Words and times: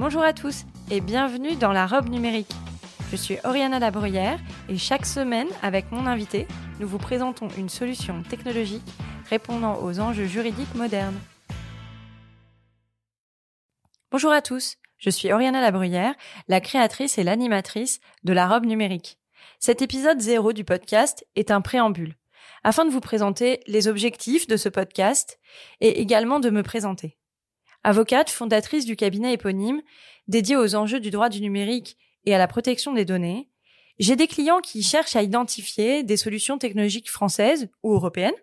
Bonjour 0.00 0.22
à 0.22 0.32
tous 0.32 0.64
et 0.90 1.02
bienvenue 1.02 1.56
dans 1.56 1.72
la 1.72 1.86
robe 1.86 2.08
numérique. 2.08 2.50
Je 3.10 3.16
suis 3.16 3.36
Oriana 3.44 3.78
Labruyère 3.78 4.40
et 4.70 4.78
chaque 4.78 5.04
semaine, 5.04 5.48
avec 5.60 5.92
mon 5.92 6.06
invité, 6.06 6.46
nous 6.78 6.88
vous 6.88 6.96
présentons 6.96 7.48
une 7.58 7.68
solution 7.68 8.22
technologique 8.22 8.90
répondant 9.28 9.82
aux 9.82 10.00
enjeux 10.00 10.24
juridiques 10.24 10.74
modernes. 10.74 11.20
Bonjour 14.10 14.32
à 14.32 14.40
tous, 14.40 14.78
je 14.96 15.10
suis 15.10 15.30
Oriana 15.30 15.60
Labruyère, 15.60 16.14
la 16.48 16.62
créatrice 16.62 17.18
et 17.18 17.22
l'animatrice 17.22 18.00
de 18.24 18.32
la 18.32 18.48
robe 18.48 18.64
numérique. 18.64 19.18
Cet 19.58 19.82
épisode 19.82 20.18
zéro 20.18 20.54
du 20.54 20.64
podcast 20.64 21.26
est 21.36 21.50
un 21.50 21.60
préambule, 21.60 22.14
afin 22.64 22.86
de 22.86 22.90
vous 22.90 23.00
présenter 23.00 23.60
les 23.66 23.86
objectifs 23.86 24.46
de 24.46 24.56
ce 24.56 24.70
podcast 24.70 25.38
et 25.82 26.00
également 26.00 26.40
de 26.40 26.48
me 26.48 26.62
présenter. 26.62 27.19
Avocate, 27.82 28.30
fondatrice 28.30 28.84
du 28.84 28.96
cabinet 28.96 29.32
éponyme, 29.32 29.80
dédié 30.28 30.56
aux 30.56 30.74
enjeux 30.74 31.00
du 31.00 31.10
droit 31.10 31.28
du 31.28 31.40
numérique 31.40 31.96
et 32.24 32.34
à 32.34 32.38
la 32.38 32.46
protection 32.46 32.92
des 32.92 33.04
données, 33.04 33.48
j'ai 33.98 34.16
des 34.16 34.26
clients 34.26 34.60
qui 34.60 34.82
cherchent 34.82 35.16
à 35.16 35.22
identifier 35.22 36.02
des 36.02 36.16
solutions 36.16 36.58
technologiques 36.58 37.10
françaises 37.10 37.68
ou 37.82 37.92
européennes 37.94 38.34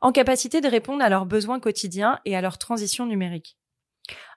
en 0.00 0.12
capacité 0.12 0.60
de 0.60 0.68
répondre 0.68 1.02
à 1.02 1.08
leurs 1.08 1.26
besoins 1.26 1.60
quotidiens 1.60 2.20
et 2.24 2.36
à 2.36 2.40
leur 2.40 2.58
transition 2.58 3.06
numérique. 3.06 3.56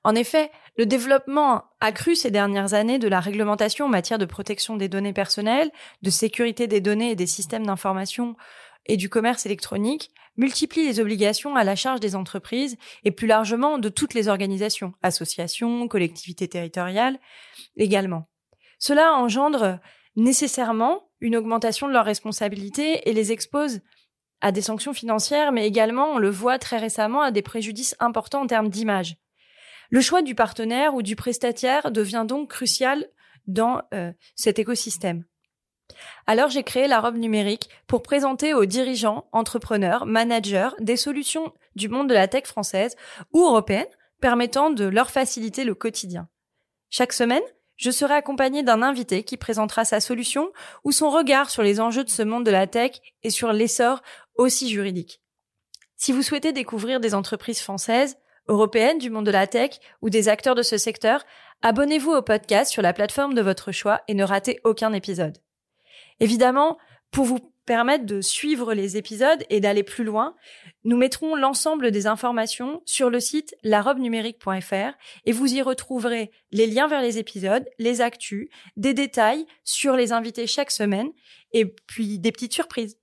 En 0.03 0.15
effet, 0.15 0.51
le 0.77 0.85
développement 0.85 1.65
accru 1.81 2.15
ces 2.15 2.31
dernières 2.31 2.73
années 2.73 2.99
de 2.99 3.07
la 3.07 3.19
réglementation 3.19 3.85
en 3.85 3.89
matière 3.89 4.17
de 4.17 4.25
protection 4.25 4.77
des 4.77 4.87
données 4.87 5.13
personnelles, 5.13 5.71
de 6.01 6.09
sécurité 6.09 6.67
des 6.67 6.81
données 6.81 7.11
et 7.11 7.15
des 7.15 7.27
systèmes 7.27 7.65
d'information 7.65 8.35
et 8.89 8.97
du 8.97 9.07
commerce 9.07 9.45
électronique 9.45 10.11
multiplie 10.35 10.85
les 10.85 10.99
obligations 10.99 11.55
à 11.55 11.63
la 11.63 11.75
charge 11.75 11.99
des 11.99 12.15
entreprises 12.15 12.77
et 13.03 13.11
plus 13.11 13.27
largement 13.27 13.77
de 13.77 13.89
toutes 13.89 14.13
les 14.13 14.27
organisations, 14.27 14.93
associations, 15.01 15.87
collectivités 15.87 16.47
territoriales 16.47 17.19
également. 17.77 18.27
Cela 18.79 19.13
engendre 19.13 19.79
nécessairement 20.15 21.09
une 21.21 21.35
augmentation 21.35 21.87
de 21.87 21.93
leurs 21.93 22.05
responsabilités 22.05 23.07
et 23.07 23.13
les 23.13 23.31
expose 23.31 23.81
à 24.41 24.51
des 24.51 24.61
sanctions 24.61 24.93
financières, 24.93 25.51
mais 25.51 25.67
également, 25.67 26.13
on 26.13 26.17
le 26.17 26.29
voit 26.29 26.57
très 26.57 26.77
récemment, 26.77 27.21
à 27.21 27.31
des 27.31 27.41
préjudices 27.41 27.95
importants 27.99 28.41
en 28.41 28.47
termes 28.47 28.69
d'image. 28.69 29.17
Le 29.89 30.01
choix 30.01 30.21
du 30.21 30.33
partenaire 30.33 30.95
ou 30.95 31.01
du 31.01 31.15
prestataire 31.15 31.91
devient 31.91 32.25
donc 32.27 32.49
crucial 32.49 33.05
dans 33.47 33.81
euh, 33.93 34.13
cet 34.35 34.59
écosystème. 34.59 35.25
Alors 36.27 36.49
j'ai 36.49 36.63
créé 36.63 36.87
la 36.87 36.99
robe 36.99 37.17
numérique 37.17 37.69
pour 37.87 38.01
présenter 38.01 38.53
aux 38.53 38.65
dirigeants, 38.65 39.27
entrepreneurs, 39.31 40.05
managers 40.05 40.69
des 40.79 40.97
solutions 40.97 41.53
du 41.75 41.89
monde 41.89 42.09
de 42.09 42.13
la 42.13 42.27
tech 42.27 42.45
française 42.45 42.95
ou 43.33 43.43
européenne 43.45 43.87
permettant 44.21 44.69
de 44.69 44.85
leur 44.85 45.11
faciliter 45.11 45.63
le 45.63 45.75
quotidien. 45.75 46.27
Chaque 46.89 47.13
semaine, 47.13 47.43
je 47.77 47.91
serai 47.91 48.13
accompagné 48.13 48.61
d'un 48.61 48.81
invité 48.81 49.23
qui 49.23 49.37
présentera 49.37 49.85
sa 49.85 50.01
solution 50.01 50.51
ou 50.83 50.91
son 50.91 51.09
regard 51.09 51.49
sur 51.49 51.63
les 51.63 51.79
enjeux 51.79 52.03
de 52.03 52.09
ce 52.09 52.23
monde 52.23 52.45
de 52.45 52.51
la 52.51 52.67
tech 52.67 52.91
et 53.23 53.29
sur 53.29 53.53
l'essor 53.53 54.01
aussi 54.35 54.69
juridique. 54.69 55.21
Si 55.95 56.11
vous 56.11 56.21
souhaitez 56.21 56.51
découvrir 56.51 56.99
des 56.99 57.15
entreprises 57.15 57.61
françaises, 57.61 58.17
européennes 58.49 58.97
du 58.97 59.09
monde 59.09 59.25
de 59.25 59.31
la 59.31 59.47
tech 59.47 59.79
ou 60.01 60.09
des 60.09 60.27
acteurs 60.27 60.55
de 60.55 60.63
ce 60.63 60.77
secteur, 60.77 61.23
abonnez-vous 61.61 62.11
au 62.11 62.21
podcast 62.21 62.71
sur 62.71 62.81
la 62.81 62.93
plateforme 62.93 63.33
de 63.33 63.41
votre 63.41 63.71
choix 63.71 64.01
et 64.07 64.13
ne 64.13 64.23
ratez 64.23 64.59
aucun 64.63 64.91
épisode. 64.91 65.37
Évidemment, 66.19 66.77
pour 67.11 67.25
vous 67.25 67.39
permettre 67.65 68.05
de 68.05 68.19
suivre 68.19 68.73
les 68.73 68.97
épisodes 68.97 69.43
et 69.51 69.59
d'aller 69.59 69.83
plus 69.83 70.03
loin, 70.03 70.35
nous 70.83 70.97
mettrons 70.97 71.35
l'ensemble 71.35 71.91
des 71.91 72.07
informations 72.07 72.81
sur 72.85 73.11
le 73.11 73.19
site 73.19 73.55
larobnumérique.fr 73.63 74.97
et 75.25 75.31
vous 75.31 75.53
y 75.53 75.61
retrouverez 75.61 76.31
les 76.51 76.65
liens 76.65 76.87
vers 76.87 77.01
les 77.01 77.19
épisodes, 77.19 77.67
les 77.77 78.01
actus, 78.01 78.49
des 78.75 78.95
détails 78.95 79.45
sur 79.63 79.95
les 79.95 80.13
invités 80.13 80.47
chaque 80.47 80.71
semaine 80.71 81.09
et 81.51 81.65
puis 81.65 82.17
des 82.17 82.31
petites 82.31 82.53
surprises. 82.53 82.97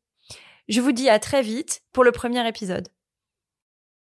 Je 0.69 0.81
vous 0.81 0.93
dis 0.93 1.09
à 1.09 1.21
très 1.21 1.43
vite 1.43 1.83
pour 1.93 2.03
le 2.03 2.10
premier 2.10 2.47
épisode. 2.48 2.88